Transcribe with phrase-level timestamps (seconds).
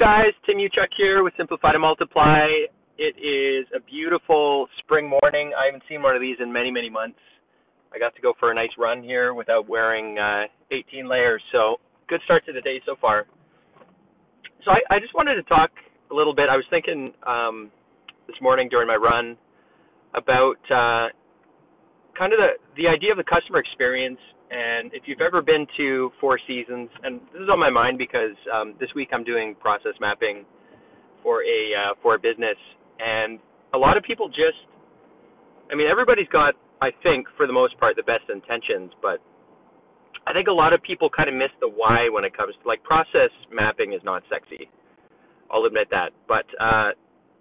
[0.00, 0.32] guys?
[0.46, 2.48] Tim Uchuk here with Simplify to Multiply.
[2.96, 5.52] It is a beautiful spring morning.
[5.52, 7.18] I haven't seen one of these in many, many months.
[7.92, 11.76] I got to go for a nice run here without wearing uh, 18 layers, so
[12.08, 13.26] good start to the day so far.
[14.64, 15.68] So I, I just wanted to talk
[16.10, 16.48] a little bit.
[16.48, 17.70] I was thinking um,
[18.26, 19.36] this morning during my run
[20.14, 21.12] about uh,
[22.16, 24.18] kind of the, the idea of the customer experience
[24.50, 28.34] and if you've ever been to Four Seasons, and this is on my mind because
[28.52, 30.44] um, this week I'm doing process mapping
[31.22, 32.58] for a uh, for a business,
[32.98, 33.38] and
[33.74, 34.58] a lot of people just,
[35.70, 39.22] I mean, everybody's got, I think, for the most part, the best intentions, but
[40.26, 42.68] I think a lot of people kind of miss the why when it comes to
[42.68, 44.68] like process mapping is not sexy.
[45.50, 46.90] I'll admit that, but uh,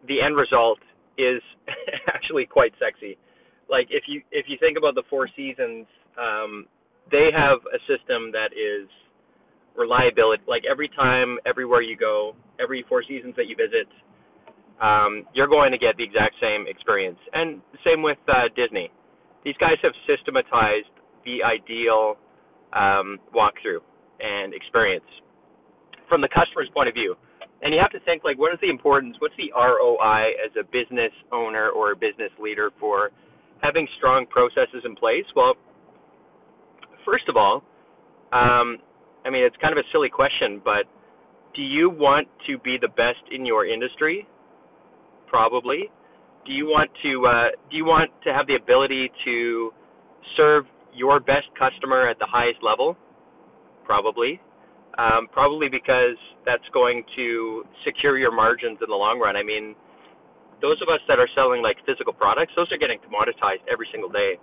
[0.07, 0.79] the end result
[1.17, 1.41] is
[2.13, 3.17] actually quite sexy.
[3.69, 5.85] Like if you if you think about the Four Seasons
[6.17, 6.65] um,
[7.11, 8.89] they have a system that is
[9.75, 10.43] reliability.
[10.47, 13.87] Like every time, everywhere you go, every four seasons that you visit,
[14.81, 17.19] um, you're going to get the exact same experience.
[17.33, 18.91] And same with uh, Disney.
[19.43, 20.91] These guys have systematized
[21.25, 22.15] the ideal
[22.73, 23.83] um, walkthrough
[24.19, 25.07] and experience
[26.07, 27.15] from the customer's point of view.
[27.61, 29.15] And you have to think like, what is the importance?
[29.19, 33.11] What's the ROI as a business owner or a business leader for
[33.61, 35.27] having strong processes in place?
[35.35, 35.55] Well,
[37.09, 37.63] first of all,
[38.31, 38.77] um,
[39.25, 40.85] I mean, it's kind of a silly question, but
[41.55, 44.27] do you want to be the best in your industry?
[45.27, 45.89] Probably.
[46.45, 49.71] Do you want to uh, do you want to have the ability to
[50.37, 52.95] serve your best customer at the highest level?
[53.85, 54.39] Probably.
[54.97, 59.35] Um, probably because that's going to secure your margins in the long run.
[59.35, 59.75] I mean,
[60.61, 64.09] those of us that are selling like physical products, those are getting commoditized every single
[64.09, 64.37] day.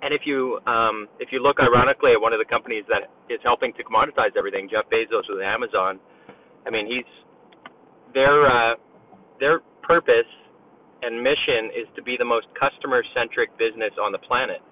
[0.00, 3.40] And if you um, if you look ironically at one of the companies that is
[3.42, 5.98] helping to commoditize everything, Jeff Bezos with Amazon,
[6.66, 7.08] I mean he's
[8.14, 8.74] their uh,
[9.40, 10.30] their purpose
[11.02, 14.62] and mission is to be the most customer centric business on the planet.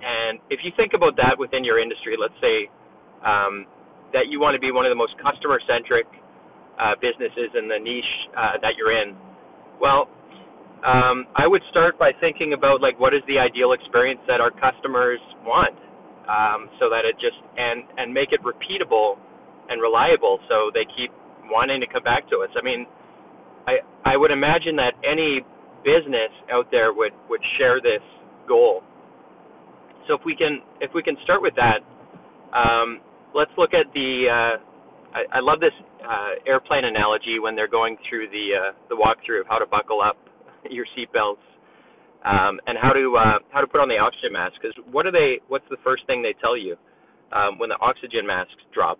[0.00, 2.68] And if you think about that within your industry, let's say
[3.24, 3.68] um,
[4.12, 6.08] that you want to be one of the most customer centric
[6.80, 9.16] uh, businesses in the niche uh, that you're in,
[9.80, 10.08] well,
[10.80, 14.50] um, I would start by thinking about like what is the ideal experience that our
[14.50, 15.76] customers want,
[16.24, 19.20] um, so that it just and and make it repeatable
[19.68, 21.12] and reliable, so they keep
[21.52, 22.48] wanting to come back to us.
[22.56, 22.86] I mean,
[23.68, 25.44] I I would imagine that any
[25.84, 28.02] business out there would would share this
[28.48, 28.80] goal.
[30.08, 31.84] So if we can if we can start with that,
[32.56, 33.00] um,
[33.34, 34.32] let's look at the.
[34.32, 34.56] Uh,
[35.12, 39.42] I, I love this uh, airplane analogy when they're going through the uh, the walkthrough
[39.42, 40.16] of how to buckle up
[40.68, 41.42] your seatbelts,
[42.24, 44.54] um, and how to uh, how to put on the oxygen mask.
[44.60, 45.40] Because what are they?
[45.48, 46.76] What's the first thing they tell you
[47.32, 48.98] um, when the oxygen masks drop?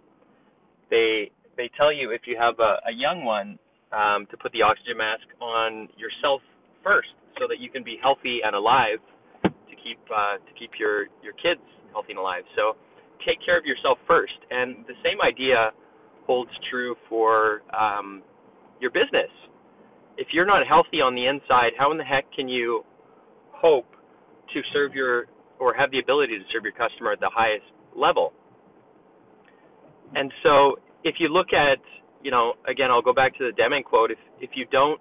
[0.90, 3.58] They they tell you if you have a, a young one
[3.92, 6.40] um, to put the oxygen mask on yourself
[6.82, 9.02] first, so that you can be healthy and alive
[9.44, 11.60] to keep uh, to keep your your kids
[11.92, 12.44] healthy and alive.
[12.56, 12.76] So
[13.26, 15.76] take care of yourself first, and the same idea
[16.26, 18.22] holds true for um,
[18.80, 19.28] your business
[20.20, 22.84] if you're not healthy on the inside, how in the heck can you
[23.52, 23.88] hope
[24.52, 25.26] to serve your
[25.58, 27.64] or have the ability to serve your customer at the highest
[27.96, 28.34] level?
[30.14, 31.80] And so if you look at,
[32.22, 34.10] you know, again, I'll go back to the Deming quote.
[34.10, 35.00] If if you don't,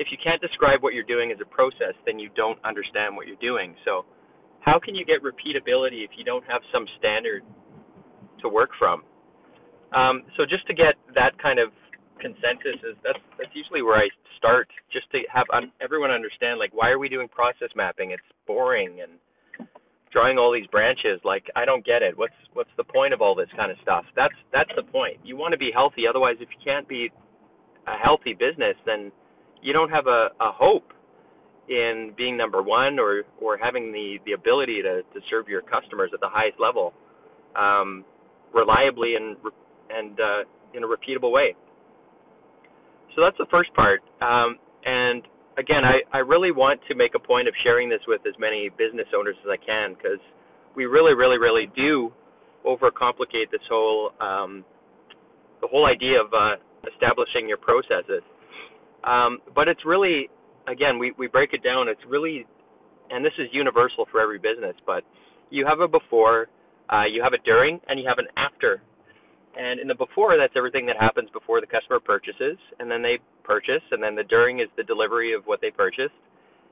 [0.00, 3.28] if you can't describe what you're doing as a process, then you don't understand what
[3.28, 3.76] you're doing.
[3.84, 4.04] So
[4.60, 7.42] how can you get repeatability if you don't have some standard
[8.42, 9.04] to work from?
[9.94, 11.70] Um, so just to get that kind of
[12.20, 14.08] consensus is that's that's usually where I
[14.38, 18.12] start, just to have un- everyone understand like why are we doing process mapping?
[18.12, 19.18] It's boring and
[20.12, 21.20] drawing all these branches.
[21.24, 22.16] Like I don't get it.
[22.16, 24.04] What's what's the point of all this kind of stuff?
[24.16, 25.18] That's that's the point.
[25.24, 26.06] You want to be healthy.
[26.08, 27.10] Otherwise, if you can't be
[27.86, 29.10] a healthy business, then
[29.62, 30.92] you don't have a, a hope
[31.68, 36.10] in being number one or or having the the ability to to serve your customers
[36.12, 36.92] at the highest level
[37.56, 38.04] um,
[38.52, 39.36] reliably and
[39.90, 40.42] and uh,
[40.74, 41.54] in a repeatable way.
[43.14, 44.00] So that's the first part.
[44.22, 45.22] Um, and
[45.58, 48.70] again, I, I really want to make a point of sharing this with as many
[48.76, 50.20] business owners as I can because
[50.76, 52.12] we really, really, really do
[52.66, 54.64] overcomplicate this whole um,
[55.60, 56.56] the whole idea of uh,
[56.88, 58.22] establishing your processes.
[59.04, 60.28] Um, but it's really,
[60.68, 61.88] again, we, we break it down.
[61.88, 62.46] It's really,
[63.10, 65.04] and this is universal for every business, but
[65.50, 66.48] you have a before,
[66.90, 68.82] uh, you have a during, and you have an after
[69.58, 73.18] and in the before, that's everything that happens before the customer purchases, and then they
[73.42, 76.14] purchase, and then the during is the delivery of what they purchased,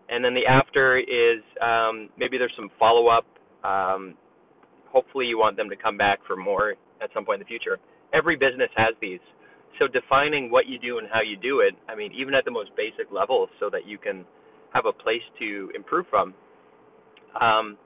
[0.09, 3.27] and then the after is um, maybe there's some follow up.
[3.65, 4.15] Um,
[4.87, 7.79] hopefully, you want them to come back for more at some point in the future,
[8.15, 9.21] every business has these.
[9.79, 12.51] So defining what you do and how you do it, I mean, even at the
[12.51, 14.25] most basic level, so that you can
[14.73, 16.35] have a place to improve from.
[17.41, 17.77] Um,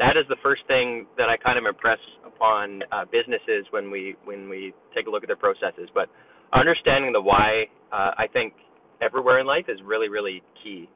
[0.00, 4.16] that is the first thing that I kind of impress upon uh, businesses when we
[4.24, 5.88] when we take a look at their processes.
[5.94, 6.08] But
[6.52, 8.54] understanding the why, uh, I think
[9.02, 10.88] everywhere in life is really really key.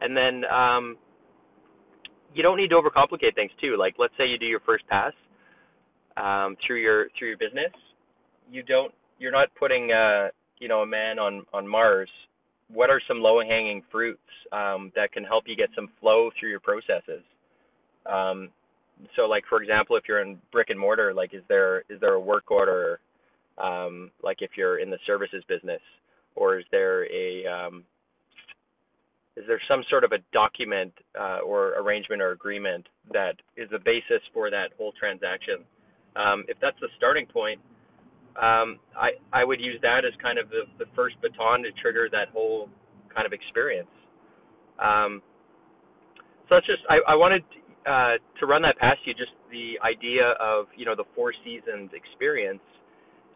[0.00, 0.96] And then um,
[2.34, 3.76] you don't need to overcomplicate things too.
[3.78, 5.12] Like let's say you do your first pass
[6.16, 7.72] um, through your through your business,
[8.50, 10.28] you don't you're not putting uh,
[10.58, 12.10] you know a man on on Mars.
[12.70, 14.20] What are some low hanging fruits
[14.52, 17.22] um, that can help you get some flow through your processes?
[18.08, 18.50] Um,
[19.16, 22.14] so like for example, if you're in brick and mortar, like is there is there
[22.14, 23.00] a work order?
[23.58, 25.80] Um, like if you're in the services business,
[26.36, 27.84] or is there a um,
[29.36, 33.78] is there some sort of a document uh, or arrangement or agreement that is the
[33.78, 35.64] basis for that whole transaction?
[36.16, 37.60] Um, if that's the starting point,
[38.36, 42.08] um, I I would use that as kind of the, the first baton to trigger
[42.10, 42.68] that whole
[43.14, 43.90] kind of experience.
[44.78, 45.22] Um,
[46.48, 47.42] so that's just I, I wanted
[47.88, 51.90] uh, to run that past you, just the idea of you know the four seasons
[51.94, 52.60] experience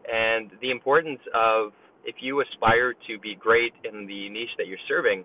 [0.07, 1.73] and the importance of
[2.05, 5.25] if you aspire to be great in the niche that you're serving,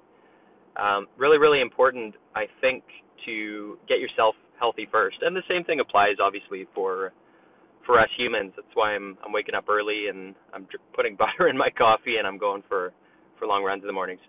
[0.78, 2.84] um, really, really important, I think,
[3.26, 5.18] to get yourself healthy first.
[5.22, 7.14] And the same thing applies, obviously, for
[7.86, 8.52] for us humans.
[8.56, 12.28] That's why I'm I'm waking up early and I'm putting butter in my coffee and
[12.28, 12.94] I'm going for
[13.40, 14.22] for long runs in the mornings.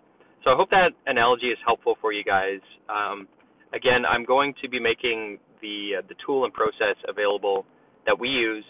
[0.43, 2.61] So I hope that analogy is helpful for you guys.
[2.87, 3.27] Um,
[3.73, 7.65] Again, I'm going to be making the uh, the tool and process available
[8.05, 8.65] that we use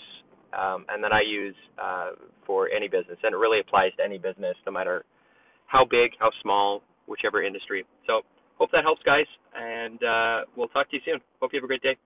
[0.53, 2.11] um, and that I use uh,
[2.45, 5.05] for any business, and it really applies to any business, no matter
[5.67, 7.85] how big, how small, whichever industry.
[8.07, 8.21] So
[8.57, 9.25] hope that helps, guys,
[9.55, 11.19] and uh, we'll talk to you soon.
[11.39, 11.97] Hope you have a great day.